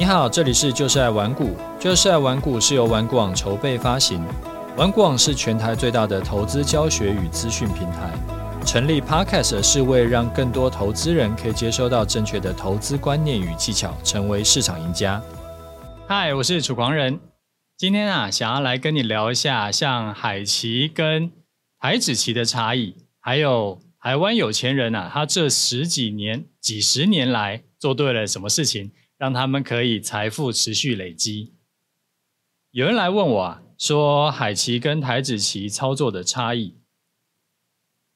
[0.00, 1.54] 你好，这里是就是爱玩股。
[1.78, 4.24] 就是爱玩股是由玩股网筹备发行，
[4.74, 8.10] 玩股网是全台最大的投资教学与资讯平台。
[8.64, 15.22] 成立 Podcast 是为让更多投资人可以接收到正确的投资观念与技巧，成为市场赢家。
[16.08, 17.20] 嗨，我是楚狂人。
[17.76, 21.30] 今天啊，想要来跟你聊一下像海奇跟
[21.78, 28.92] 台指期的差异，还有台湾有钱人啊，他这十几年、几十年来做对了什么事情。
[29.20, 31.52] 让他们可以财富持续累积。
[32.70, 36.74] 有人来问我啊，说海期跟台指期操作的差异。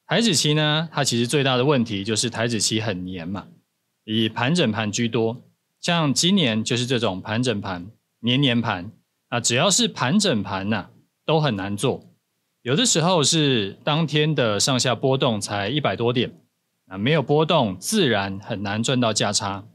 [0.07, 3.45] 台指期呢，它其实最大的问题就是台指期很黏嘛，
[4.03, 5.43] 以盘整盘居多。
[5.79, 7.85] 像今年就是这种盘整盘、
[8.21, 8.91] 黏黏盘
[9.27, 10.89] 啊，只要是盘整盘呐，
[11.23, 12.03] 都很难做。
[12.63, 16.35] 有的时候是当天的上下波动才一百多点
[16.87, 19.67] 啊，没有波动，自然很难赚到价差。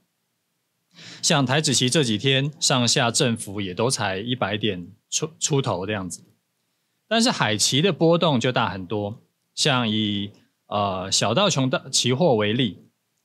[1.23, 6.25] 像台指期这几天上下振幅也都才一百点出出头这样子，
[7.09, 9.23] 但是海期的波动就大很多。
[9.55, 10.31] 像以
[10.69, 12.79] 呃小道琼的期货为例，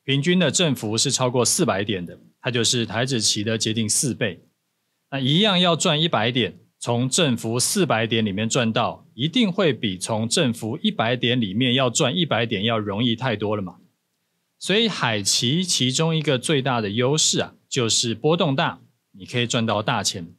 [0.03, 4.43] 平均的振幅是超过四百点的，它就是台指期的接近四倍。
[5.11, 13.77] 那一样要赚一百点，从振幅四百点里面赚到，一定会比从振幅一百点里面要赚一百点要容易太多了嘛。
[14.65, 18.79] 所以海期其中一个最大的优势啊，就是波动大，
[19.11, 20.33] 你可以赚到大钱。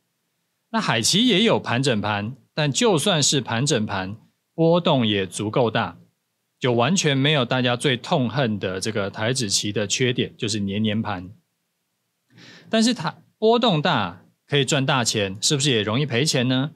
[0.70, 4.16] 那海期也有盘整盘，但就算是盘整盘，
[4.52, 5.98] 波动也足够大，
[6.58, 11.30] 就完全没有大家最痛恨的这个台指期的缺点，就是年年盘。
[12.68, 16.72] 但是它波动大可以赚大钱，是不是也容易赔钱呢？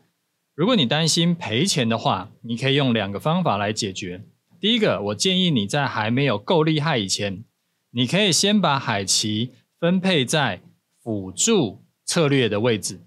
[0.54, 4.22] 如果你担心赔钱的话，你可以用两个方法来解决。
[4.60, 7.44] 第一个，我建议你在还没有够厉害以前，
[7.92, 10.60] 你可以先把海奇分配在
[11.02, 13.00] 辅助策略的位置。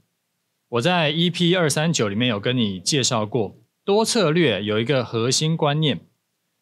[0.70, 6.00] 我在 EP 二三九里面有跟你介绍过，多策略有一个核心观念，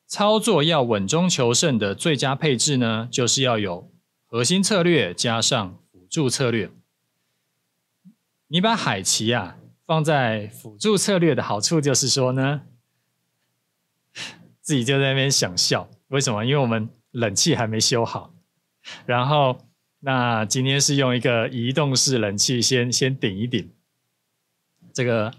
[0.06, 3.90] 操作要稳中求胜的最佳配置呢，就是要有
[4.26, 6.70] 核心策略加上辅助策略。
[8.50, 9.56] 你把海奇啊
[9.88, 12.64] 放在辅助策略的好处就是说呢。
[14.72, 16.46] 自己就在那边想笑，为什么？
[16.46, 18.34] 因为我们冷气还没修好，
[19.06, 19.58] 然后
[20.00, 23.70] 那今天是用一个移动式冷气先先顶一顶，
[24.94, 25.34] 这个，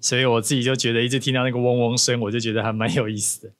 [0.00, 3.52] 所以我自己就觉得一直听到那个嗡嗡声，我就觉得还蛮有意思的。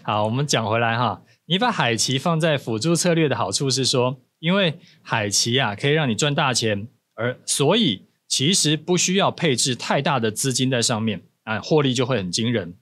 [0.00, 12.72] 好，我们讲回来哈，你把海奇放在辅助策略的好处是说，因为海奇啊可以让你赚大钱，而所以其实不需要配置太大的资金在上面啊，获利就会很惊人。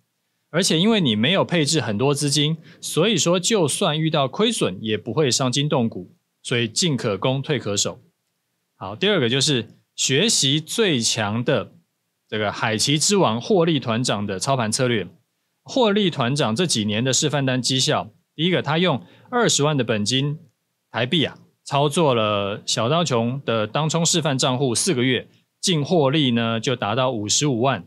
[0.50, 8.00] 而且因为你没有配置很多资金，所以说就算遇到亏损也不会伤筋动骨，所以进可攻退可守。
[8.76, 11.72] 好，第二个就是学习最强的
[12.28, 15.06] 这个海奇之王获利团长的操盘策略。
[15.64, 20.38] 获利团长这几年的示范单绩效，第一个他用二十万的本金
[20.90, 25.28] 台币啊，操作了小刀琼的当冲示范账户四个月，
[25.60, 27.86] 净获利呢就达到五十五万，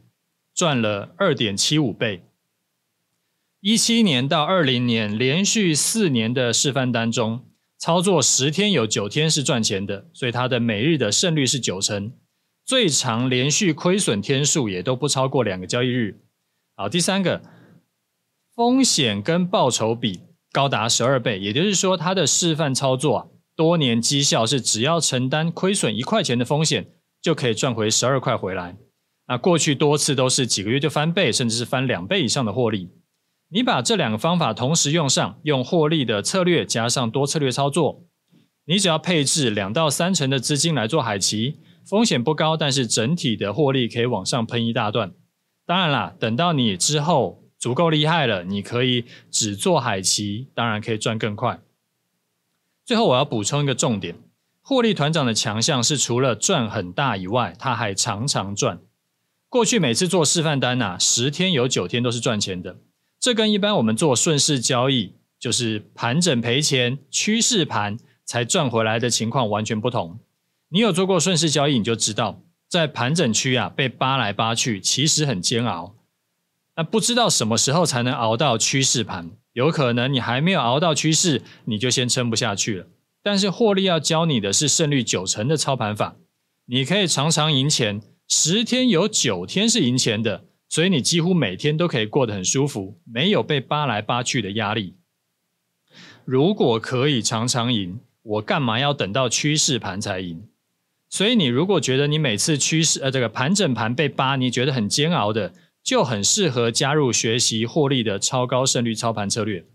[0.54, 2.24] 赚了二点七五倍。
[3.62, 7.46] 一七年到二零年连续四年的示范单中，
[7.78, 12.12] 操作十天有九天是赚钱的，所以它的每日的胜率是九成，
[12.66, 16.24] 最长连续亏损天数也都不超过两个交易日。
[16.76, 17.44] 好，第三个，
[18.56, 20.22] 风险跟报酬比
[20.52, 26.90] 高达十二倍，也就是说，它的示范操作啊，多年绩效是只要承担亏损一块钱的风险，
[27.22, 28.76] 就可以赚回十二块回来。
[29.28, 32.90] 那过去多次都是几个月就翻倍，甚至是翻两倍以上的获利。
[33.54, 38.06] 你把这两个方法同时用上，用获利的策略加上多策略操作，
[38.64, 45.12] 你只要配置两到三成的资金来做海期，风险不高，但是整体的获利可以往上喷一大段。
[45.66, 51.60] 当然啦，等到你之后足够厉害了，你可以只做海期，当然可以赚更快。
[52.86, 54.16] 最后我要补充一个重点，
[54.62, 58.80] 获利团长的强项是除了赚很大以外，他还常常赚。
[59.50, 62.78] 过去每次做示范单呐，十天有九天都是赚钱的。
[63.22, 70.20] 这跟一般我们做顺势交易，就是盘整赔钱，趋势盘才赚回来的情况完全不同。
[70.70, 75.96] 你有做过顺势交易，你就知道，在盘整区啊被扒来扒去，其实很煎熬。
[76.76, 82.88] 那不知道什么时候才能熬到趋势盘，有可能你还没有熬到趋势，你就先撑不下去了。
[83.22, 86.16] 但是获利要教你的是胜率九成的操盘法，
[86.66, 90.46] 你可以常常赢钱，十天有九天是赢钱的。
[90.72, 94.96] 所以你几乎每天都可以过得很舒服，没有被扒来扒去的压力。
[96.24, 100.48] 如果可以常常赢，我干嘛要等到趋势盘才赢？
[101.10, 105.52] 所以你如果觉得你每次趋势呃这个盘整盘被扒，你觉得很煎熬的，
[105.84, 109.66] 就很适合加入学习获利的超高胜率操盘策略。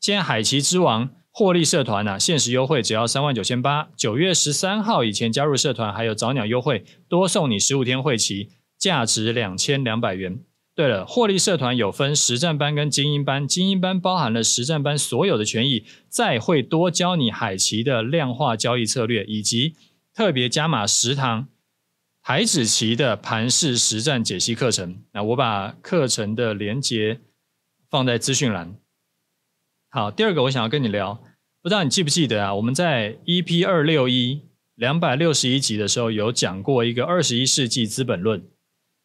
[0.00, 8.50] 现在海奇之王获利社团啊，限时优惠只要三万九千八，九月十三号以前加入社团还有早鸟优惠，多送你十五天会期，
[8.82, 10.40] 价值两千两百元。
[10.74, 19.76] 对了，获利社团有分实战班跟精英班，精英班包含了实战班所有的权益，再会多教你海奇的量化交易策略，以及
[20.12, 21.46] 特别加码十堂
[22.24, 25.04] 台指期的盘势实战解析课程。
[25.12, 27.20] 那我把课程的连结
[27.88, 28.74] 放在资讯栏。
[29.90, 31.22] 好，第二个我想要跟你聊，
[31.62, 32.54] 不知道你记不记得啊？
[32.56, 34.40] 我们在 EP 二六一
[34.74, 38.42] 两百六十一集的时候有讲过一个二十一世纪资本论。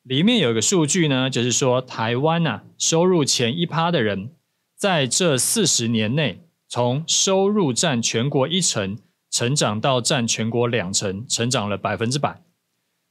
[0.07, 4.31] 里面有一个数据呢，就是说台湾呐、啊，收入前一趴的人，
[4.77, 8.98] 在这四十年内，从收入占全国一成，
[9.30, 12.42] 成长到占全国两成，成长了百分之百。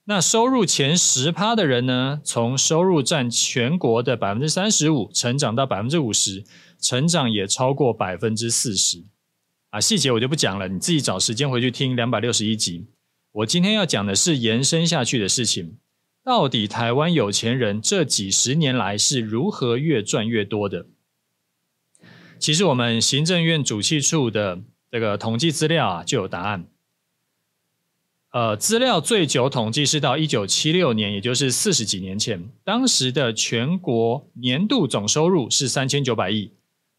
[0.04, 6.44] 那收入前十趴的人呢，从收入占全国的百分之三十五，成长到百分之五十，
[6.80, 9.04] 成长也超过百分之四十。
[9.68, 12.86] 啊，细节我就不讲了，你自己找时间回去听两百六十一集。
[13.32, 15.76] 我今天要讲的是延伸下去的事情。
[16.26, 20.86] 到底台湾有钱人这几十年来是如何越赚越多的？
[22.40, 26.66] 其实我们行政院主计处的这个统计资料啊就有答案。
[28.32, 36.50] 呃，资料最久统计是到一九七六年，也就是四十几年前，当时的全国年度总收入是三千九百亿，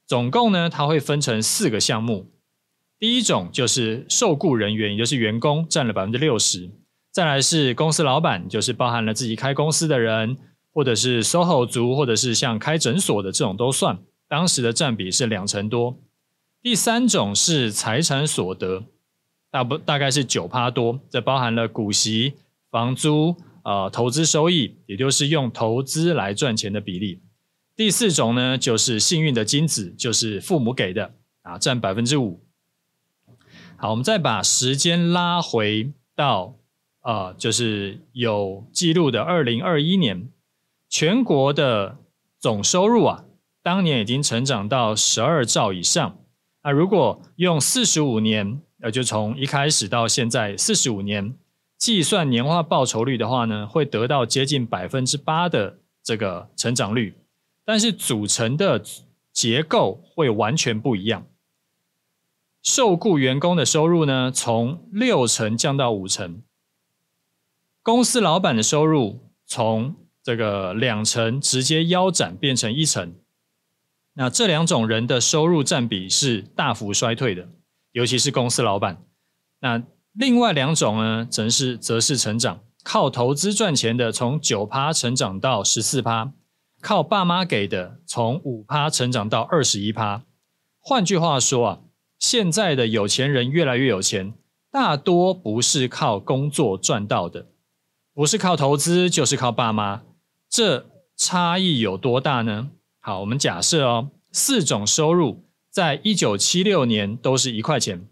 [0.05, 2.31] 总共呢，它会分成四个项目。
[2.97, 6.71] 第一种就是受雇人员，也就是员工，占了百分之六十。
[7.17, 10.37] 再来是公司老板，就是包含了自己开公司的人，
[10.71, 13.97] 或者是 SOHO 族，或者是像开诊所的这种都算。
[14.27, 15.97] 当时的占比是两成多。
[16.61, 18.83] 第三种是财产所得，
[19.49, 22.33] 大不大概是九趴多，这包含了股息、
[22.69, 27.23] 房租、呃投资收益，也就是用投资来赚钱的比例。
[27.75, 32.45] 第四种呢，就是幸运的金子，就是父母给的啊，占百分之五。
[33.75, 36.56] 好，我们再把时间拉回到。
[37.07, 40.29] 啊、就是有记录的二零二一年，
[40.89, 41.99] 全国的
[42.37, 43.23] 总收入啊，
[43.63, 46.19] 当年已经成长到十二兆以上。
[46.63, 51.33] 那如果用四十五年，呃，就从一开始到现在四十五年
[51.77, 57.13] 计算年化报酬率的话呢，会得到接近百分之八的这个成长率。
[57.63, 58.83] 但是组成的
[59.31, 61.25] 结构会完全不一样。
[62.61, 66.41] 受雇员工的收入呢，从六成降到五成。
[67.87, 73.15] 公司老板的收入从这个两成直接腰斩变成一成，
[74.15, 77.47] 那这两种人的收入占比是大幅衰退的，
[77.93, 79.01] 尤其是公司老板。
[79.61, 79.81] 那
[80.11, 86.33] 另外两种呢，则是则是成长，靠投资赚钱的从九趴成长到十四趴，
[86.81, 90.23] 靠爸妈给的从五趴成长到二十一趴。
[90.81, 91.79] 换句话说啊，
[92.19, 94.33] 现在的有钱人越来越有钱，
[94.69, 97.45] 大多不是靠工作赚到的。
[98.17, 100.01] 不是靠投资，就是靠爸妈，
[100.49, 102.71] 这差异有多大呢？
[102.99, 108.07] 好，我们假设哦，四种收入在一九七六年都是一块钱，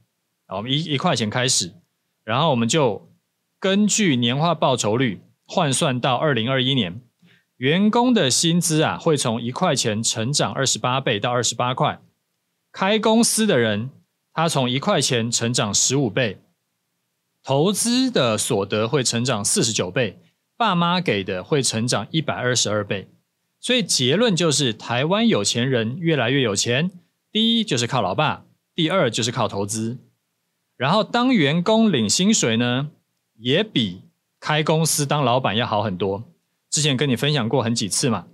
[0.45, 1.73] 好，我们一一块钱开始，
[2.23, 3.09] 然后我们就
[3.59, 7.01] 根据年化报酬率换算到二零二一年，
[7.57, 11.99] 员工的薪资啊会从一块钱成长二十八倍到二十八块，
[12.71, 13.89] 开公司的人
[14.31, 16.44] 他从一块钱成长十五倍。
[17.45, 20.17] 投资的所得会成长四十九倍，
[20.57, 23.07] 爸妈给的会成长一百二十二倍，
[23.59, 26.89] 所以结论就是台湾有钱人越来越有钱。
[27.31, 29.99] 第一就是靠老爸，第二就是靠投资，
[30.75, 32.89] 然后当员工领薪水呢，
[33.35, 34.01] 也比
[34.39, 36.23] 开公司当老板要好很多。
[36.71, 38.25] 之前跟你分享过很几次嘛，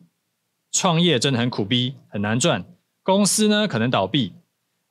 [0.71, 2.63] 创业真的很苦逼，很难赚，
[3.03, 4.31] 公司呢可能倒闭。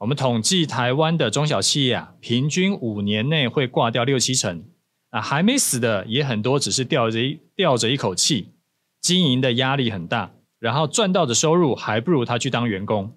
[0.00, 4.64] 我们统计台湾的中小企业啊，平均五年内会挂掉六七成，
[5.10, 8.54] 啊，还没死的也很多，只是吊着一吊着一口气，
[9.02, 13.14] 经营的压力很大，然后赚到的收入还不如他去当员工。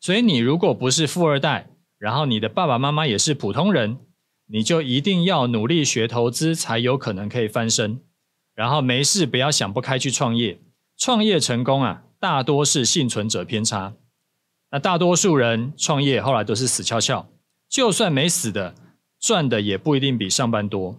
[0.00, 1.68] 所以你如果不是富二代，
[1.98, 3.98] 然后你的爸爸妈妈也是普通人，
[4.46, 8.00] 你就一定要努力学投资，才有可能可以翻身。
[8.54, 10.62] 然后没事不要想不开去创业，
[10.96, 13.92] 创业成功啊，大多是幸存者偏差。
[14.72, 17.28] 那大多数人创业后来都是死翘翘，
[17.68, 18.74] 就算没死的，
[19.20, 20.98] 赚的也不一定比上班多。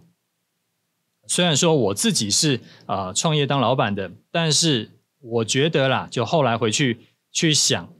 [1.25, 6.99] 虽然说我自己是啊、创业当老板的，但是我觉得啦，就后来回去
[7.31, 7.91] 去想，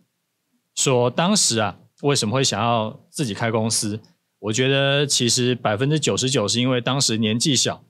[0.76, 4.00] 说当时啊为什么会想要自己开公司？
[4.38, 7.84] 我觉得其实百分之九十九是因为当时年纪小，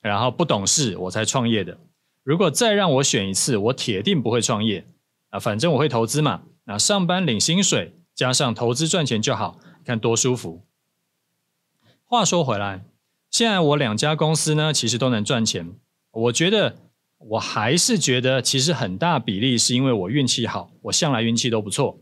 [0.00, 1.78] 然后不懂事，我才创业的。
[2.24, 4.86] 如果再让我选一次，我铁定不会创业
[5.30, 5.38] 啊！
[5.38, 10.66] 反正我会投资嘛，那上班领薪水加上投资赚钱就好，看多舒服。
[12.04, 12.84] 话说回来，
[13.30, 15.72] 现在我两家公司呢，其实都能赚钱。
[16.10, 16.76] 我觉得
[17.16, 21.98] 我还是觉得，其实很大比例是因为我运气好，我向来运气都不错。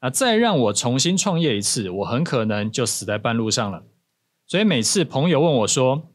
[0.00, 3.82] 那再让我重新创业一次，我很可能就死在半路上了。
[4.46, 6.08] 所以每次朋友问我说，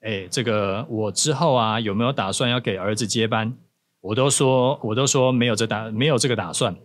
[0.00, 3.56] 哎，这个我之后啊有没有打算要给儿子接班？
[4.02, 6.76] 我都说，我都说没有这打，没有这个打算。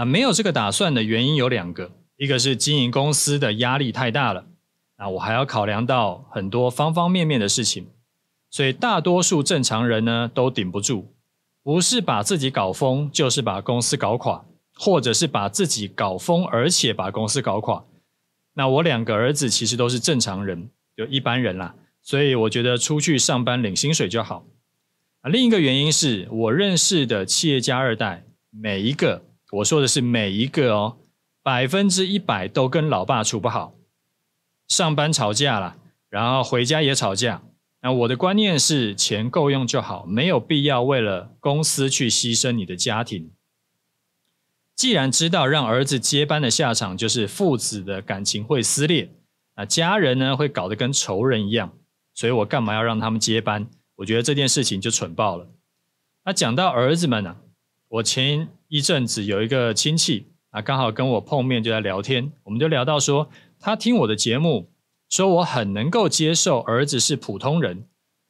[0.00, 4.46] 啊，没有这个打算的原因有两个，一个是经营公司的压力太大了，
[4.96, 7.86] 啊，我还要考量到很多方方面面的事情，
[8.50, 11.08] 所以大多数正常人呢都顶不住，
[11.62, 14.42] 不是把自己搞疯，就是把公司搞垮，
[14.74, 17.84] 或者是把自己搞疯，而且把公司搞垮。
[18.54, 20.70] 那我两个儿子其实都是正常人。
[20.96, 24.46] 就一般人啦，所以我觉得出去上班领薪水就好。
[25.20, 30.98] 啊，另一个原因是我认识的企业家二代，每一个，我说的是每一个哦，
[31.42, 33.74] 百分之一百都跟老爸处不好，
[34.68, 35.76] 上班吵架了，
[36.08, 37.42] 然后回家也吵架。
[37.82, 43.32] 那我的观念是钱够用就好，没有必要为了公司去牺牲你的家庭。
[44.76, 49.12] 既然知道让儿子接班的下场就是父子的感情会撕裂。
[49.56, 51.72] 那家人呢，会搞得跟仇人一样，
[52.14, 53.66] 所以我干嘛要让他们接班？
[53.96, 55.48] 我觉得这件事情就蠢爆了。
[56.24, 57.36] 那讲到儿子们呢、
[57.88, 64.70] 我前一阵子有一个亲戚啊，刚好跟我碰面就在聊天，我们就聊到说，他听我的节目，
[65.08, 67.84] 说我很能够接受儿子是普通人，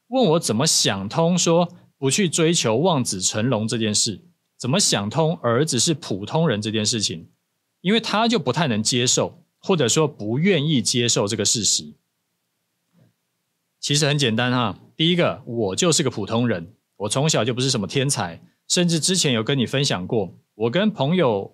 [0.08, 1.68] 问我怎么想通说
[1.98, 4.22] 不去追求望子成龙这件事，
[4.58, 7.28] 怎么想通儿子是普通人这件事情，
[7.82, 9.36] 因为他就不太能接受。
[9.62, 11.92] 或者说不愿意接受这个事实，
[13.78, 14.78] 其实很简单哈。
[14.96, 21.52] 第一个，我就是个普通人，我从小就不是什么天才，甚至之前有跟你分享过，我跟朋友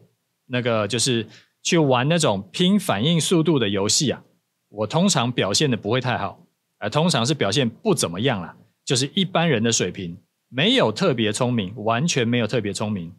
[0.49, 1.26] 那个就是
[1.62, 4.23] 去玩那种拼反应速度的游戏啊，
[4.68, 6.46] 我通常表现的不会太好，
[6.76, 8.54] 啊，通常是表现不怎么样啦，
[8.85, 10.18] 就是一般人的水平，
[10.50, 13.11] 没有特别聪明，完全没有特别聪明。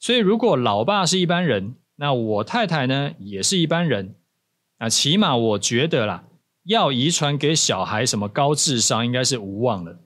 [0.00, 4.14] 所以如果老爸是一般人，那我太太呢也是一般人。
[4.78, 6.24] 那起码我觉得啦，
[6.64, 10.00] 要遗传给小孩什么高智商，应该是无望了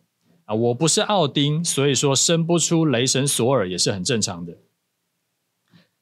[0.46, 0.54] 啊！
[0.54, 4.56] 我不是奥丁，所以说生不出雷神索尔也是很正常的。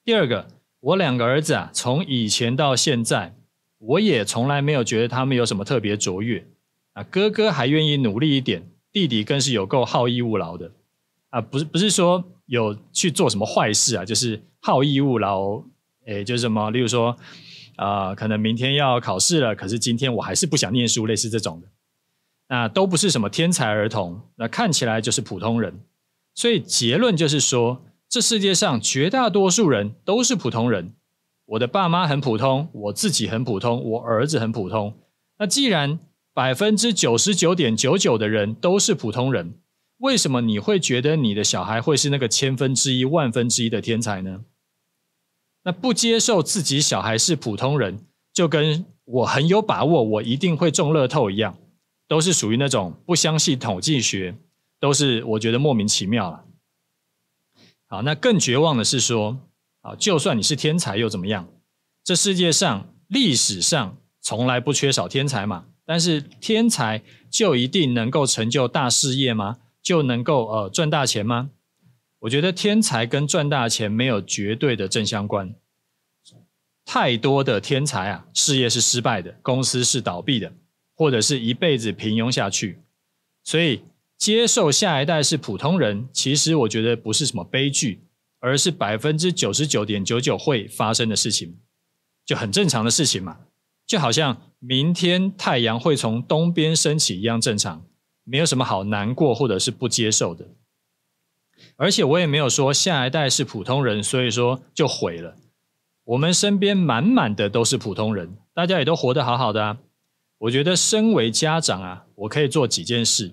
[0.04, 0.46] 第二个，
[0.80, 3.36] 我两个儿子啊，从以前到现在，
[3.78, 6.46] 我也从来没有觉得他们有什么特别卓越
[6.92, 7.02] 啊。
[7.02, 10.70] 哥哥还愿意努力一点，弟弟更是有够好逸恶劳的
[11.30, 11.40] 啊！
[11.40, 15.62] 不是不是说有去做什么坏事啊，就是好逸恶劳，
[16.06, 17.16] 诶，就是什么，例如说。
[17.76, 21.66] 啊、可能明天要考试了，可是今天我还是不想念书，类似这种的，
[22.48, 25.80] 那都不是什么天才儿童，那看起来就是普通人。
[26.34, 30.94] 所以结论就是说，这世界上绝大多数人都是普通人。
[31.46, 34.94] 我的爸妈很普通，我自己很普通，我儿子很普通。
[35.38, 35.98] 那既然
[36.32, 39.54] 百分之九十九点九九的人都是普通人，
[39.98, 44.40] 为什么你会觉得你的小孩会是那个千分之一、万分之一的天才呢？
[45.64, 48.00] 那不接受自己小孩是普通人，
[48.32, 51.56] 就跟我很有把握我一定会中乐透一样，
[52.06, 54.36] 都是属于那种不相信统计学，
[54.78, 56.44] 都是我觉得莫名其妙了。
[57.86, 59.38] 好，那更绝望的是说，
[59.80, 61.48] 啊，就算你是天才又怎么样？
[62.02, 69.58] 这世界上历史上从来不缺少天才嘛，但是天才就一定能够成就大事业吗？
[69.82, 71.50] 就能够呃赚大钱吗？
[72.20, 75.54] 我觉得天才跟赚大钱没有绝对的正相关，
[76.86, 80.50] 太多的天才啊，事业是失败的，公司是倒闭的，
[80.94, 82.78] 或者是一辈子平庸下去。
[83.42, 83.82] 所以
[84.16, 88.04] 接受下一代是普通人，其实我觉得不是什么悲剧，
[88.40, 91.58] 而是百分之九十九点九九会发生的事情，
[92.24, 93.40] 就很正常的事情嘛，
[93.86, 97.84] 就好像明天太阳会从东边升起一样正常，
[98.24, 100.48] 没有什么好难过或者是不接受的。
[101.76, 105.36] 而且我也没有说下一代是普通人，所以说就毁了。
[106.04, 109.78] 我们身边满满的都是普通人，大家也都活得好好的啊。
[110.44, 113.32] 我觉得身为家长啊，我可以做几件事。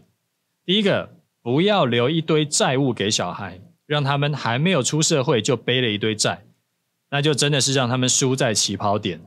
[0.63, 1.10] 第一个，
[1.41, 6.46] 不要留一堆债务给小孩，让他们还没有出社会就背了一堆债，
[7.10, 9.20] 那就真的是让他们输在起跑点。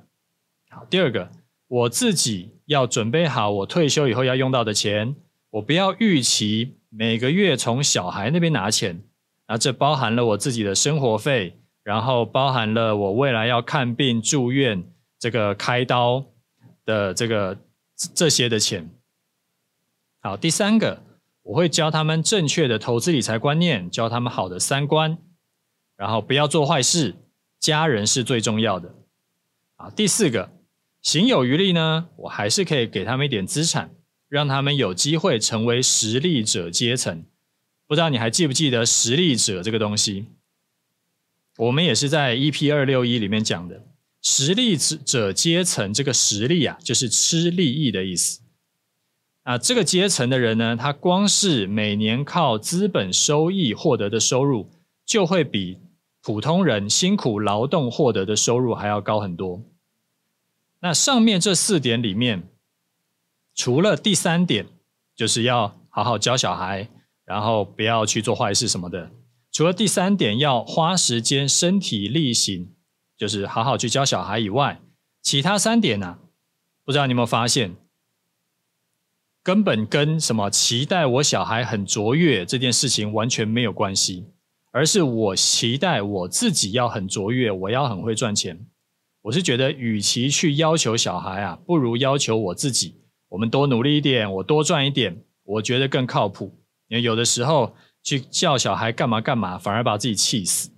[0.70, 1.30] 好，第二个，
[1.68, 5.14] 我自己要准备好我退休以后要用到的钱，
[5.50, 6.76] 我不要预期。
[6.88, 9.02] 每个月从小孩那边拿钱，
[9.48, 14.82] 那这包含了我自己的生活费，然后包含了我未来要看病住院
[15.18, 16.24] 这个开刀
[16.86, 17.58] 的这个
[17.96, 18.90] 这些的钱。
[20.20, 21.02] 好，第三个，
[21.42, 25.18] 我会教他们正确的投资理财观念，教他们好的三观，
[25.96, 27.14] 然后不要做坏事，
[27.60, 28.94] 家人是最重要的。
[29.76, 30.50] 啊，第四个，
[31.02, 33.94] 行有余力呢，我还是可以给他们一点资产，
[34.28, 37.24] 让他们有机会成为实力者阶层。
[37.86, 40.28] 不知道你还记不记得实力者这个东西？
[41.58, 43.84] 我们也是在 EP 二六一里面讲的，
[44.24, 48.40] 实力者阶层这个实力啊，就是吃利益的意思。
[49.42, 54.70] 啊，这个阶层的人呢，他光是每年靠资本收益获得的收入，
[55.04, 55.78] 就会比
[56.22, 59.62] 普通人辛苦劳动获得的收入还要高很多。
[60.80, 62.48] 那上面这四点里面，
[63.54, 64.66] 除了第三点，
[65.14, 66.88] 就是要好好教小孩，
[67.26, 69.10] 然后不要去做坏事什么的。
[69.52, 72.73] 除了第三点要花时间身体力行，
[73.16, 74.80] 就是好好去教小孩以外，
[75.22, 76.18] 其他三点呢，
[76.84, 77.76] 不知道你有没有发现？
[79.42, 84.24] 根本跟什么期待我小孩很卓越这件事情完全没有关系，
[84.72, 88.66] 而是我期待我自己要很卓越，我要很会赚钱。
[89.22, 92.96] 我是觉得，与其去要求小孩啊，不如要求我自己。
[93.28, 96.58] 我们多努力一点，我多赚一点，我觉得更靠谱。
[96.88, 100.70] 因为有的时候去叫小孩干嘛干嘛，反而把自己气死。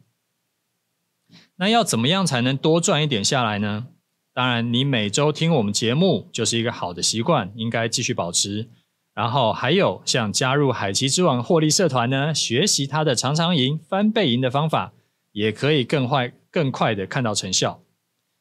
[1.58, 3.86] 那要怎么样才能多赚一点下来呢？
[4.34, 8.68] 当然，你每周听我们节目就是一个好的习惯，应该继续保持。
[9.14, 14.92] 然后还有像加入海奇之王获利社团呢，学习他的常常赢、翻倍赢的方法，
[15.32, 17.80] 也可以更快、更快的看到成效。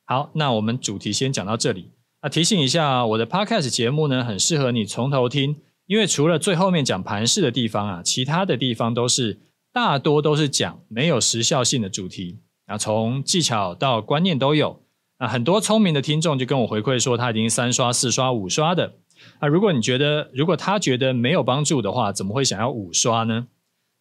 [0.04, 1.92] 好，那我们主题先讲到这里。
[2.22, 5.56] 那提醒一下，我的 Podcast 节目呢，很适合你从头听，
[5.86, 9.40] 因为除了最后面讲盘势的地方啊，其他的地方都是
[9.72, 12.42] 大多都是讲没有时效性的主题。
[12.68, 14.82] 那从技巧到观念都有。
[15.18, 18.96] 啊，很多聪明的听众就跟我回馈说，他已经三刷、四刷、五刷的。
[19.40, 23.48] 啊，如果你觉得，如果他觉得没有帮助的话，怎么会想要五刷呢？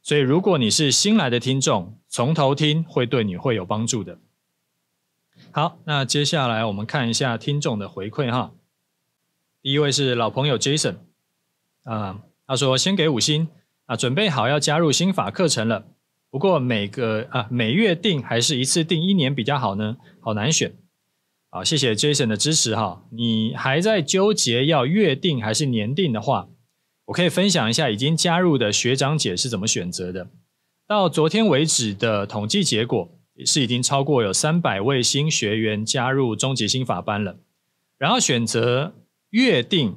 [0.02, 4.18] 所以，如果你是新来的听众，从头听会对你会有帮助的。
[5.52, 8.50] 好，那接下来我们看一下听众的回馈哈。
[9.62, 10.96] 第一位是老朋友 Jason，
[11.84, 13.48] 啊，他说先给五星
[13.86, 15.86] 啊，准备好要加入心法课程了。
[16.34, 19.98] 不过每个啊每月定还是一次定一年比较好呢？
[20.18, 20.74] 好难选。
[21.48, 23.04] 好，谢谢 Jason 的支持哈。
[23.12, 26.48] 你还在纠结要月定还是年定的话，
[27.04, 30.28] 我可以分享一下已经加入的学长姐是怎么选择的。
[30.88, 33.16] 到昨天为止的统计结果
[33.46, 37.38] 是已经超过有三百位新学员加入终极心法班了。
[37.96, 38.92] 然后选择
[39.30, 39.94] 月定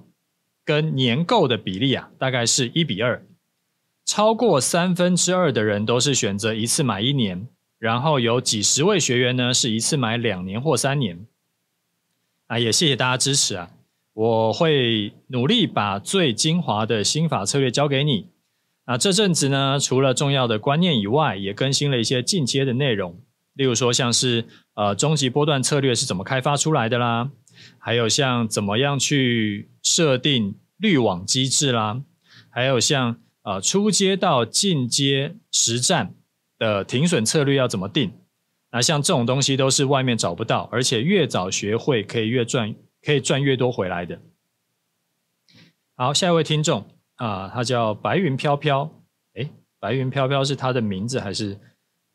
[0.63, 3.25] 跟年购的比例啊，大概是一比二。
[4.07, 7.45] 超过三分之二的人都是选择一次买一年，
[7.77, 11.27] 然后有几十位学员呢是一次买两年或三年。
[12.47, 13.69] 啊，也谢谢大家支持啊！
[14.13, 18.29] 我会努力把最精华的心法策略教给你。
[18.85, 23.19] 啊，这阵子呢，除了重要的观念以外，也更新了一些进阶的内容，
[23.55, 27.29] 例如说像是呃终极波段策略是怎么开发出来的啦，
[27.77, 32.01] 还有像怎么样去设定滤网机制啦，
[32.49, 33.17] 还有像
[33.47, 36.13] 呃初阶到进阶实战
[36.59, 38.11] 的停损策略要怎么定。
[38.71, 44.19] 那像这种东西都是外面找不到，而且越早学会可以越赚，可以赚越多回来的。
[45.95, 48.91] 好，下一位听众啊，他叫白云飘飘，
[49.35, 51.57] 诶，白云飘飘是他的名字还是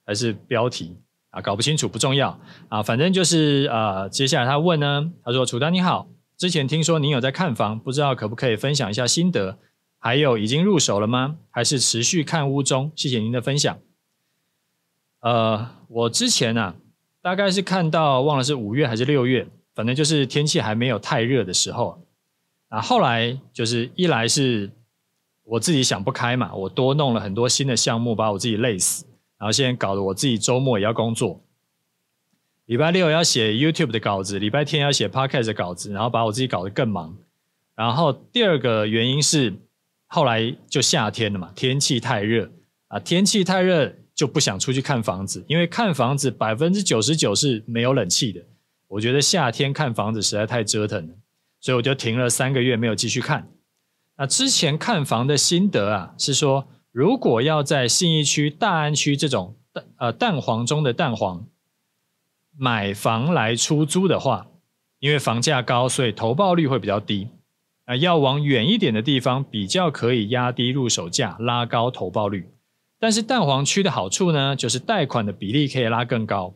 [0.05, 0.99] 还是标题
[1.31, 1.41] 啊？
[1.41, 9.59] 搞不清楚，不重要啊，反正就是啊，接下来他问呢，他说：“楚丹你好，之前听说您有在看房，不知道可不可以分享一下心得？
[10.05, 11.37] 还有已经入手了吗？
[11.49, 12.91] 还是持续看屋中？
[12.97, 13.79] 谢谢您的分享。”
[15.23, 16.75] 呃，我之前啊，
[17.23, 22.05] 大概是看到忘了是五月还是六月，反正就是天气还没有太热的时候。
[22.67, 24.73] 啊，后来就是一来是
[25.45, 29.05] 我自己想不开嘛，我多弄了很多新的项目，把我自己累死。
[29.39, 31.41] 然后现在搞得我自己周末也要工作，
[32.67, 37.17] 礼拜六要写 YouTube 的稿子，礼拜天要写 Podcast 的稿子，然后把我自己搞得更忙。
[37.77, 39.55] 然后第二个原因是
[40.13, 42.51] 后来就夏天了嘛，天气太热
[42.89, 43.95] 啊，天气太热。
[44.15, 48.43] 就不想出去看房子，因为看房子百分之九十九是没有冷气的。
[48.87, 51.15] 我觉得夏天看房子实在太折腾了，
[51.63, 53.49] 所以我就停了三个月没有继续看。
[54.19, 61.47] 那之前看房的心得啊，是说如果要在信义区、大安区这种蛋呃蛋黄中的蛋黄
[62.55, 64.47] 买房来出租的话，
[64.99, 67.29] 因为房价高，所以投报率会比较低。
[67.97, 72.49] 要往远一点的地方，比较可以压低入手价，拉高投报率。
[72.99, 76.55] 但是蛋黄区的好处呢，就是贷款的比例可以拉更高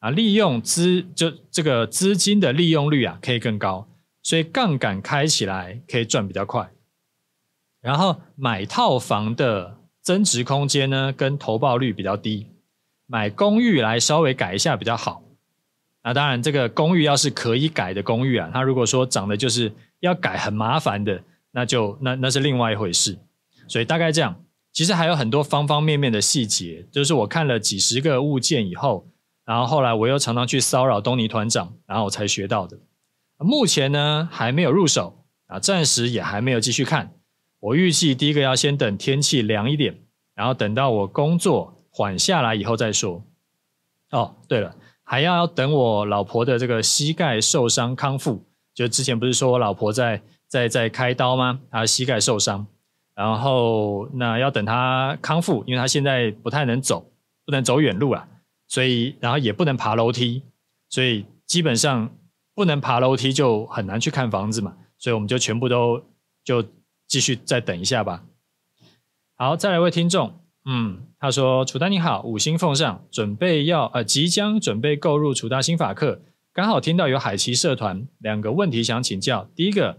[0.00, 3.88] 啊，利用资就这个资金的利用率啊可以更高，
[4.22, 6.70] 所以杠杆开起来可以赚比较快。
[7.80, 12.46] 然后买套房的增值空间呢，跟投报率比较低，
[13.06, 15.22] 买公寓来稍微改一下比较好。
[16.04, 23.18] 那当然，这个公寓要是可以改的公寓啊，它如果说长得就是要改很麻烦的，那就那那是另外一回事。
[23.68, 29.08] 所以大概这样，其实还有很多方方面面的细节，就是我看了几十个物件以后，
[29.44, 32.78] 然后后来我又常常去骚扰东尼团长，然后我才学到的。
[33.38, 37.14] 目前呢还没有入手啊，暂时也还没有继续看。
[37.60, 40.02] 我预计第一个要先等天气凉一点，
[40.34, 43.24] 然后等到我工作缓下来以后再说。
[44.10, 44.74] 哦，对了。
[45.12, 51.60] 还要等我老婆的这个膝盖受伤康复，就之前不是说我老婆在在在开刀吗？
[51.70, 52.66] 她膝盖受伤，
[53.14, 57.12] 然后那要等她康复，因为她现在不太能走，
[57.44, 58.26] 不能走远路啊，
[58.66, 60.44] 所以然后也不能爬楼梯，
[60.88, 62.10] 所以基本上
[62.54, 66.02] 不能爬楼梯就很难去看房子嘛，所以我们就全部都
[66.42, 66.64] 就
[67.06, 68.22] 继续再等一下吧。
[69.36, 70.41] 好，再来一位听众。
[70.64, 76.22] 嗯，他说：“楚大你好，五星奉上，准备要呃，即将准备购入楚大新法课，
[76.52, 79.50] 刚好听到有海奇社团，两个问题想请教。
[79.56, 79.98] 第一个，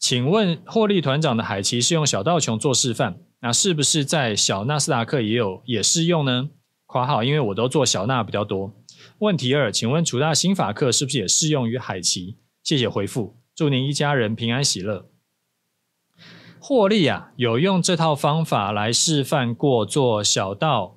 [0.00, 6.50] 请问获利团长的海奇是用小道琼做示范，那是不是在小纳斯达克也有也适用呢？
[6.86, 8.72] 括号，因为我都做小纳比较多。
[9.18, 12.36] 问题二，请问楚大新法课是不是也适用于海奇？
[12.64, 15.08] 谢谢回复，祝您一家人平安喜乐。”
[16.66, 20.96] 获利啊，有用这套方法来示范过做小道、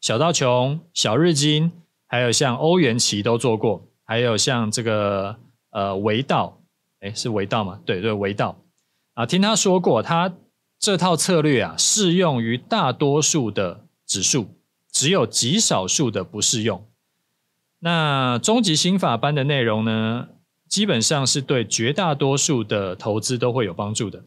[0.00, 1.72] 小道琼、小日经，
[2.06, 5.34] 还有像欧元期都做过，还有像这个
[5.70, 6.60] 呃维道，
[7.00, 7.80] 诶是维道吗？
[7.84, 8.62] 对对，维道
[9.14, 10.32] 啊，听他说过，他
[10.78, 14.46] 这套策略啊适用于大多数的指数，
[14.92, 16.86] 只有极少数的不适用。
[17.80, 20.28] 那终极心法班的内容呢，
[20.68, 24.22] 基本上是对绝大多数的投资都会有帮助的。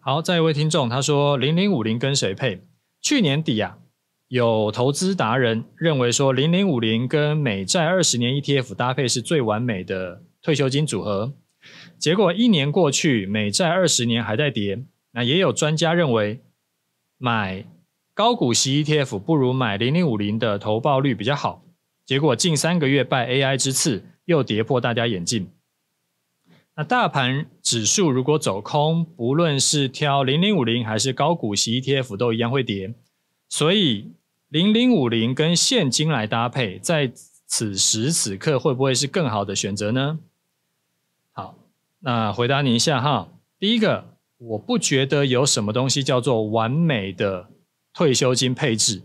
[0.00, 2.62] 好，再一位听众，他说零零五零跟谁配？
[3.02, 3.78] 去年底啊，
[4.28, 11.34] 有投资达人认为说零零五零跟美债二十年 ETF 搭配是最完美的退休金组合。
[11.98, 14.84] 结果一年过去，美债二十年还在跌。
[15.12, 16.40] 那也有专家认为
[17.18, 17.66] 买
[18.14, 21.64] 高股息 ETF 不如买零零五零的投报率比较好。
[22.06, 25.50] 结果近三个月拜 AI 之赐，又跌破大家眼镜。
[26.78, 32.94] 那大盘指数如果走空，不论是挑零零五零还是高股息 ETF 都一样会跌，
[33.48, 34.12] 所以
[34.48, 37.10] 零零五零跟现金来搭配，在
[37.48, 40.20] 此时此刻会不会是更好的选择呢？
[41.32, 41.56] 好，
[41.98, 43.28] 那回答你一下哈。
[43.58, 47.48] 第一个，我不觉得有什么东西叫做完美的
[47.92, 49.02] 退休金配置，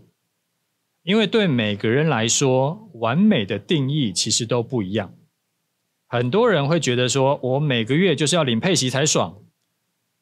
[1.02, 5.12] 因为对每个人来说，完美的定义其实都不一样。
[6.06, 9.36] 很多人会觉得说，我每个月就是要领配息才爽，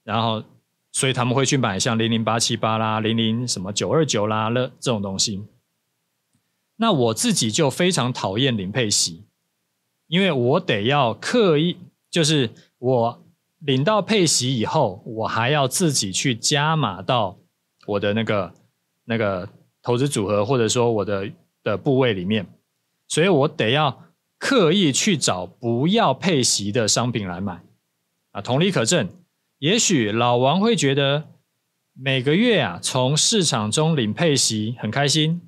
[0.05, 0.42] 然后
[0.90, 5.45] 所以他们会去买像零零八七八啦、零零什么九二九啦了这种东西。
[6.77, 9.25] 那我自己就非常讨厌领配息，
[10.07, 11.77] 因为我得要刻意，
[12.11, 13.25] 就是我
[13.59, 17.37] 领到配息以后，我还要自己去加码到
[17.87, 18.55] 我的那个
[19.05, 19.49] 那个
[19.83, 21.31] 投资组合，或者说我的
[21.62, 22.47] 的部位里面，
[23.09, 23.99] 所以我得要。
[24.43, 27.63] 刻意去找不要配息的商品来买
[28.33, 29.09] 啊，同理可证。
[29.59, 31.29] 也许老王会觉得
[31.93, 35.41] 每个月啊从市场中领配息很开心。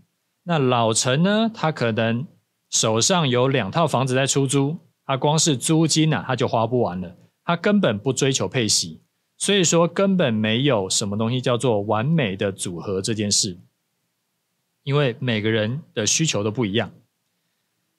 [0.44, 2.24] 那老陈呢，他可能
[2.70, 9.02] 手上有两套房子在出租，他光是租金啊他就花不完了，他根本不追求配息，
[9.36, 13.58] 所以说根本没有什么东西叫做完美的组合这件事，
[14.84, 16.92] 因为每个人的需求都不一样。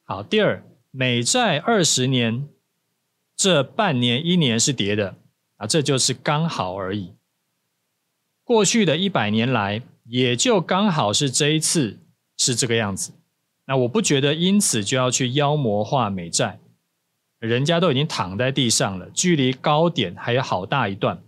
[0.05, 0.63] 好，第二。
[0.97, 2.47] 美债二十年，
[3.35, 5.17] 这半年一年是跌的
[5.57, 7.15] 啊，这就是刚好而已。
[8.45, 11.99] 过去的一百年来，也就刚好是这一次
[12.37, 13.11] 是这个样子。
[13.65, 16.61] 那我不觉得因此就要去妖魔化美债，
[17.39, 21.21] 人家都已经躺在地上了，距离高点还有好大一段，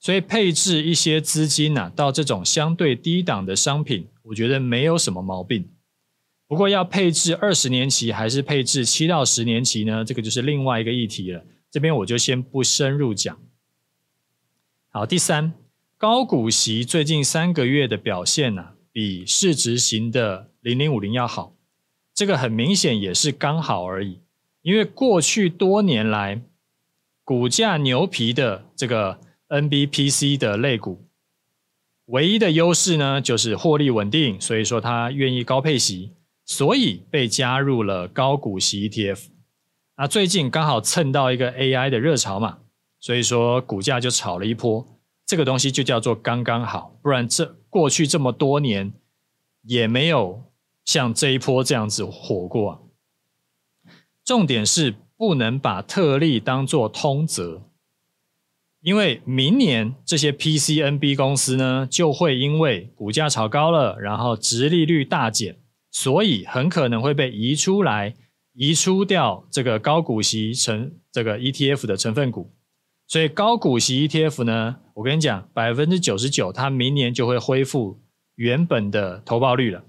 [0.00, 5.70] 所以配置一些资金呢，到这种相对低档的商品，我觉得没有什么毛病。
[6.50, 10.04] 不过要配置二十年期还是配置七到十年期呢？
[10.04, 11.44] 这个就是另外一个议题了。
[11.70, 13.38] 这边我就先不深入讲。
[14.88, 15.52] 好，第三，
[15.96, 21.54] 高股息最近三个月的表现呢、比市值型的零零五零要好。
[22.12, 24.18] 这个很明显也是刚好而已。
[24.62, 26.42] 因为过去多年来
[27.22, 31.00] 股价牛皮的这个 NBPC 的类股，
[32.06, 36.10] 唯一的优势呢就是获利稳定，所以说它愿意高配息。
[36.50, 39.26] 所以被加入了高股息 ETF
[39.96, 42.58] 那最近刚好蹭到一个 AI 的热潮嘛，
[42.98, 44.84] 所以说股价就炒了一波。
[45.24, 48.92] 这个东西就叫做刚刚好，不然这过去这么多年
[49.62, 50.42] 也没有
[50.84, 52.90] 像这一波这样子火过。
[54.24, 57.62] 重点是不能把特例当做通则，
[58.80, 65.56] 因为明年这些 PCNB 公司呢，就会因为股价炒高了，然后殖利率大减，
[65.90, 68.14] 所以很可能会被移出来，
[68.52, 72.52] 移出掉这个高股息成这个 ETF 的成分股。
[73.06, 78.00] 所以高股息 ETF 呢，我跟你讲，百分之九十九，它明年就会恢复
[78.36, 79.84] 原本的投报率了。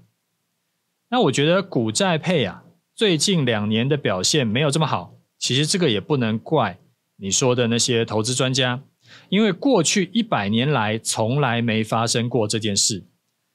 [1.08, 2.64] 那我觉得股债配啊，
[2.96, 5.14] 最近两年的表现没有这么好。
[5.38, 6.78] 其实这个也不能怪
[7.16, 8.82] 你说的那些投资专家，
[9.28, 13.06] 因为过去一百年来从来没发生过这件事，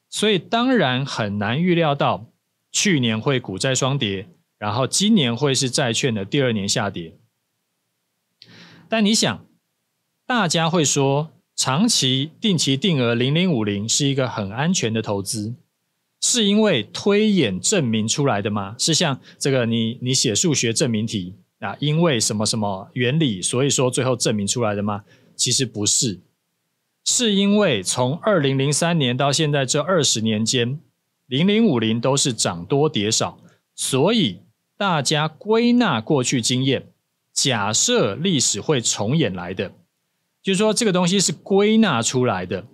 [0.10, 2.30] 所以当然很难预料到
[2.80, 4.28] 去年会股债双跌，
[4.60, 7.16] 然后今年会是债券的第二年下跌。
[8.88, 9.44] 但你想，
[10.28, 15.56] 大家会说，长期定期定额零零五零是一个很安全的投资，
[16.22, 18.76] 是因为推演证明出来的吗？
[18.78, 25.04] 是像这个你你写数学证明题啊，因为什么什么原理，所以说最后证明出来的吗？
[25.36, 26.20] 其实不是，
[27.04, 30.80] 是因为从二零零三年到现在这二十年间，
[31.28, 33.40] 零零五零都是涨多跌少，
[33.76, 34.42] 所以
[34.76, 36.88] 大家归纳过去经验，
[37.32, 39.72] 假设历史会重演来的。
[40.42, 42.66] 就是说，这个东西是归纳出来的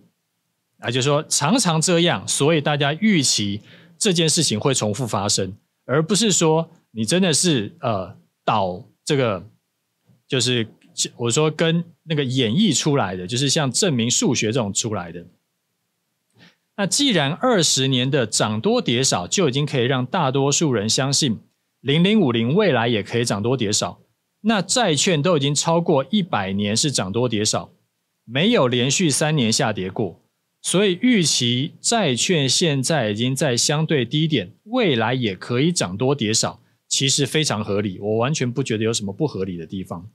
[0.78, 3.62] 啊，就是说常常这样，所以大家预期
[3.98, 9.44] 这件事情会重复发生，而不是说你真的是呃导这个，
[10.28, 10.68] 就是
[11.18, 15.26] 我说跟那个演绎出来的，就是像证明数学这种出来的。
[16.76, 21.40] 那既然二十年的涨多跌少就已经可以让大多数人相信
[21.82, 24.00] 零零五零未来也可以涨多跌少。
[24.42, 27.72] 那债券都已经超过一百年是涨多跌少，
[28.26, 30.22] 没有连续三年下跌过，
[30.62, 36.60] 所以预期债券现在已经在相对低点，未来也可以涨多跌少，
[36.90, 40.10] 其实非常合理，我完全不觉得有什么不合理的地方。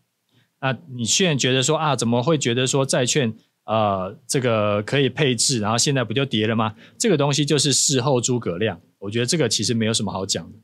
[0.61, 3.33] 那你现在觉得说啊，怎么会觉得说债券
[3.69, 6.75] 呃这个可以配置，然后现在不就跌了吗？
[6.99, 10.59] 这个东西就是事后诸葛亮，我觉得这个其实没有什么好讲的。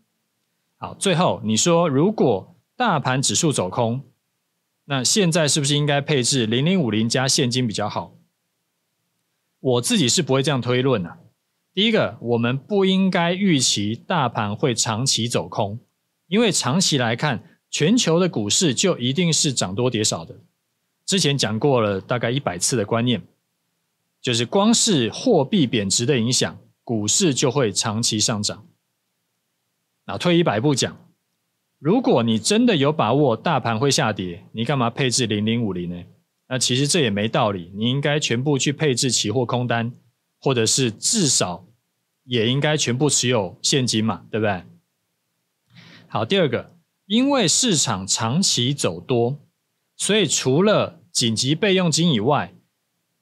[0.78, 2.50] 好，最后你说如果。
[2.76, 4.02] 大盘指数走空，
[4.86, 8.16] 那现在是不是应该配置零零五零加现金比较好？
[9.60, 11.18] 我自己是不会这样推论的。
[11.72, 15.78] 第一个，我们不应该预期大盘会长期走空，
[16.26, 20.40] 因为长期来看，全球的股市就一定是涨多跌少的。
[21.06, 23.22] 之前讲过了大概一百次的观念，
[24.20, 28.66] 就是光是货币贬值的影响，股市就会长期上涨。
[30.06, 30.96] 那退一百步讲。
[31.78, 36.02] 如果你真的有把握大盘会下跌，你干嘛配置零零五零呢？
[36.48, 39.92] 那其实这也没道理，你应该全部去配置期货空单，
[40.40, 41.66] 或者是至少
[42.24, 44.62] 也应该全部持有现金嘛，对不对？
[46.06, 49.38] 好，第二个，因为市场长期走多，
[49.96, 52.54] 所以除了紧急备用金以外，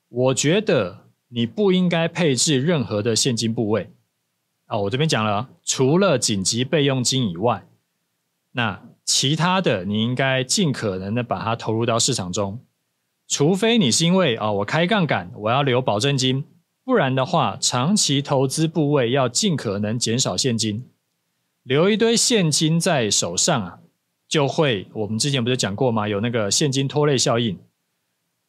[0.09, 3.91] 我觉得你不应该配置任何的现金部位。
[4.67, 7.67] 哦，我这边讲了，除了紧急备用金以外。
[8.53, 12.61] 那其他的，你应该尽可能的把它投入到市场中，
[13.27, 16.45] 除非你是因为啊、我开杠杆，我要留保证金，
[16.85, 20.85] 不然的话，长期投资部位要尽可能减少现金，
[21.63, 23.79] 留一堆现金在手上啊，
[24.33, 26.09] 就会我们之前不是讲过吗？
[26.09, 27.59] 有那个现金拖累效应，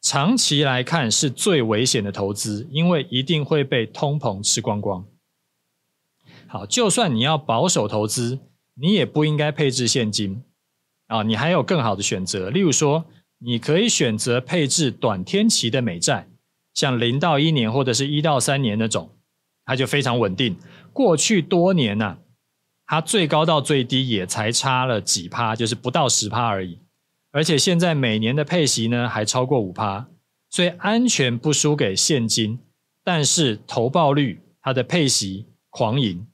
[0.00, 5.04] 长期来看是最危险的投资，因为一定会被通膨吃光光。
[6.46, 8.38] 好，就算你要保守投资。
[8.76, 10.42] 你也不应该配置现金
[11.06, 11.22] 啊！
[11.22, 13.04] 你还有更好的选择，例如说，
[13.38, 16.26] 你可以选择配置短天期的美债，
[16.74, 19.10] 像零到一年或者是一到三年那种，
[19.64, 20.56] 它就非常稳定。
[20.92, 22.18] 过去多年呐、啊，
[22.86, 26.78] 它最高到最低也才差了几趴，就是不到十趴而已。
[27.30, 30.06] 而且现在每年的配息呢，还超过五趴，
[30.50, 32.60] 所以安全不输给现金，
[33.02, 36.26] 但是投报率它的配息狂赢。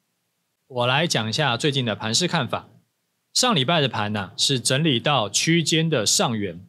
[0.66, 2.68] 我来讲一下最近的盘势看法。
[3.32, 6.60] 上礼拜的盘呢、是整理到区间的上缘。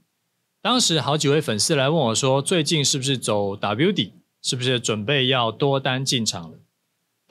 [0.62, 4.14] 当时好几位粉丝来问我说，最近是不是走 W 底，
[4.44, 6.58] 是不是准备要多单进场了？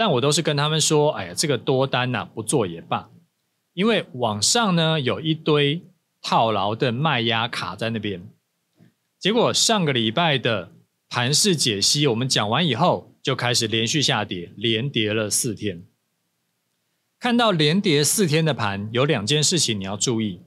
[0.01, 3.11] 但我都是跟他们说，哎呀，这个多单呐、啊，不做也罢，
[3.75, 5.83] 因为网上呢有一堆
[6.23, 8.27] 套牢的卖压卡在那边。
[9.19, 10.73] 结果上个礼拜的
[11.11, 15.83] 盘市解析，我们讲完以后，就开始连续下跌，连跌了四天。
[17.19, 20.41] 看到连跌四天的盘，有两件事情你要注意。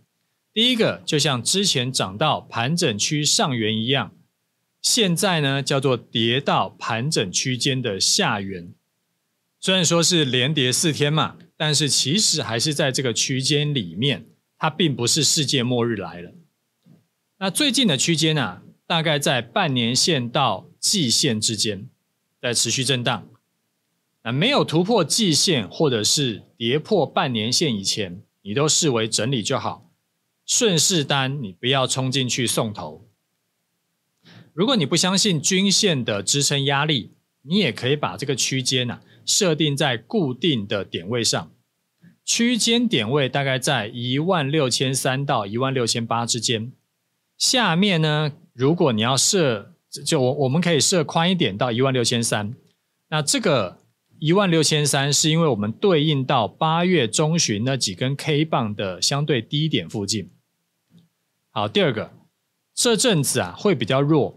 [0.52, 4.12] 第一个就像之前涨到盘整区上缘一样，
[4.82, 8.74] 现在呢叫做跌到盘整区间的下缘。
[9.66, 14.26] 虽然说是连跌四天嘛，但是其实还是在这个区间里面，
[14.58, 16.34] 它并不是世界末日来了。
[17.38, 21.88] 那最近的区间啊，大概在半年线到季线之间，
[22.42, 23.26] 在持续震荡。
[24.24, 29.90] 那没有突破季线或者是跌破半年线以前，你都视为整理就好。
[30.46, 33.08] 顺势单你不要冲进去送头。
[34.54, 41.52] 如果你不相信均线的支撑压力，你也可以把这个区间呐设定在固定的点位上，
[42.26, 46.72] 区间点位大概在一万六千三到一万六千八之间。
[47.38, 49.74] 下面呢，如果你要设，
[50.06, 52.54] 就我我们可以设宽一点到一万六千三。
[53.10, 53.80] 那这个。
[54.20, 60.32] 一万六千三是因为我们对应到八月中旬那几根 K 棒的相对低点附近。
[61.52, 62.14] 好，第二个，
[62.74, 64.36] 这阵子啊会比较弱。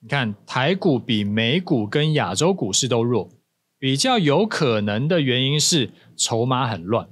[0.00, 3.30] 你看台股比美股跟亚洲股市都弱，
[3.78, 7.08] 比较有可能的原因是筹码很乱。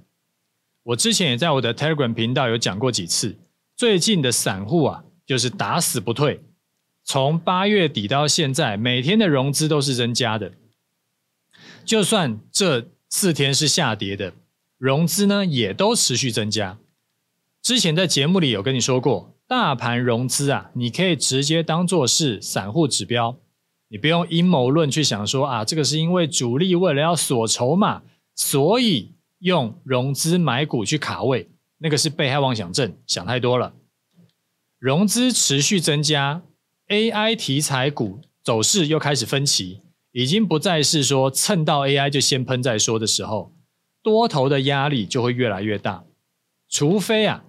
[0.82, 3.36] 我之前也在我的 Telegram 频道有讲过几次，
[3.76, 6.40] 最近的散户啊就是打死不退，
[7.04, 10.52] 从八月底到现在，每天的融资都是增加的。
[11.84, 14.32] 就算这四天是下跌的，
[14.78, 16.78] 融资呢也都持续增加。
[17.62, 23.36] 之前在节目里有跟你说过，大盘融资啊，你可以直接当做是散户指标，
[23.88, 28.02] 你不用阴谋论去想说啊，这个是因为主力为了要锁筹码，
[28.34, 33.74] 所以用融资买股去卡位，那个是被害妄想症，想太多了。
[34.78, 36.42] 融资持续增加
[36.88, 39.80] ，AI 题材股走势又开始分歧。
[40.12, 43.52] 已经不再是说蹭到 AI 就先喷再说的时候，
[44.02, 46.04] 多头的压力就会越来越大。
[46.70, 47.44] 除非啊，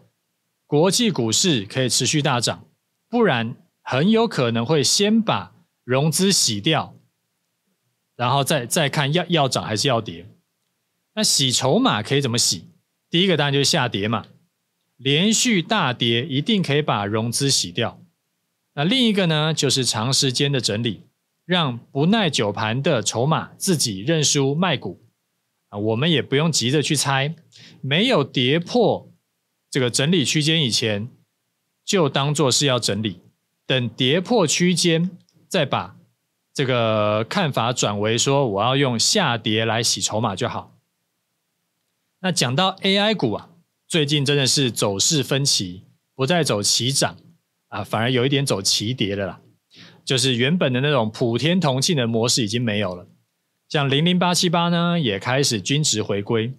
[0.65, 2.65] 国际股市可以持续大涨，
[3.09, 5.53] 不然很有可能会先把
[5.87, 6.93] 融资洗掉，
[8.17, 10.27] 然后再再看要要涨还是要跌。
[11.15, 12.65] 那洗筹码可以怎么洗？
[13.09, 14.25] 第一个当然就是下跌嘛，
[14.97, 18.01] 连续大跌一定可以把融资洗掉。
[18.73, 21.03] 那另一个呢，就是长时间的整理。
[21.45, 25.01] 让不耐久盘的筹码自己认输卖股
[25.69, 27.33] 啊，我们也不用急着去猜，
[27.79, 29.09] 没有跌破
[29.69, 31.07] 这个整理区间以前，
[31.85, 33.21] 就当做是要整理，
[33.65, 35.09] 等跌破区间
[35.47, 35.95] 再把
[36.53, 40.75] 这个看法转为说我要用下跌来洗筹码就好。
[42.19, 43.49] 那讲到 AI 股啊，
[43.87, 45.83] 最近真的是走势分歧，
[46.15, 47.15] 不再走齐涨
[47.67, 49.39] 啊，反而有一点走齐跌的啦。
[50.03, 53.05] 就是原本的那种普天同庆的模式已经没有了，
[53.69, 56.53] 像零零八七八呢也开始均值回归，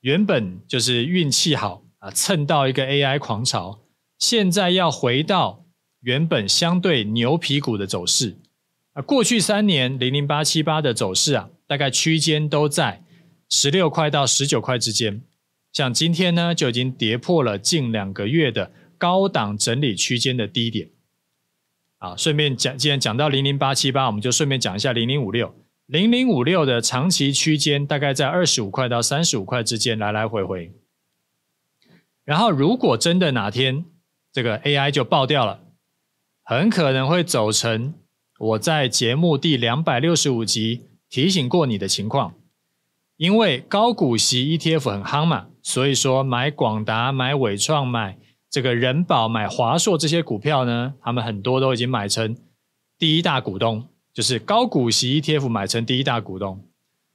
[0.00, 3.78] 原本就是运气好啊蹭到一个 AI 狂潮，
[4.18, 5.63] 现在要回到
[6.04, 8.36] 原本相对牛皮股的走势
[8.92, 9.02] 啊。
[9.02, 13.02] 过去三年零零八七八的走势啊，大概区间都在
[13.48, 15.22] 十六块到十九块之间，
[15.72, 20.90] 像今天呢就已经跌破了近两个月的高档整理区间的低点。
[21.98, 25.54] 啊，顺便讲，既然讲到零零八七八，我们就顺便讲一下零零五六。
[25.86, 30.70] 零零五六的长期区间大概在二十五块到三十五块之间来来回回。
[32.24, 33.86] 然后，如果真的哪天
[34.32, 35.63] 这个 AI 就爆掉了，
[36.44, 37.94] 很可能会走成
[38.38, 42.34] 我在节目第两百六十五集提醒过你的情况。
[43.16, 48.18] 因为高股息 ETF 很夯嘛，所以说买广达、买纬创、买。
[48.50, 52.36] 这个人保买华硕这些股票呢，他们很多都已经买成
[52.98, 56.64] 第一大股东，就是高股息 ETF 买成第一大股东，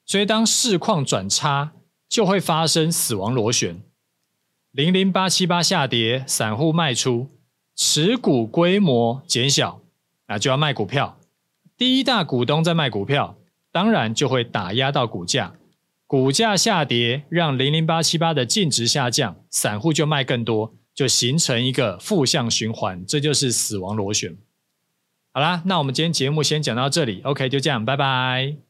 [0.05, 1.71] 所以当市况转差，
[2.09, 3.81] 就会发生死亡螺旋。
[4.71, 7.29] 零零八七八下跌，散户卖出，
[7.81, 9.79] 持股规模减小，
[10.27, 11.17] 那就要卖股票。
[11.77, 13.37] 第一大股东在卖股票，
[13.71, 15.53] 当然就会打压到股价，
[16.05, 20.73] 股价下跌，让零零八七八的净值下降，散户就卖更多。
[20.93, 24.35] 就形成一个负向循环，这就是死亡螺旋。
[25.31, 28.68] 好啦，那我们今天节目先讲到这里，OK，就这样，拜拜。